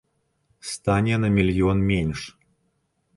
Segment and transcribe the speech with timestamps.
[0.69, 2.19] Стане на мільён менш.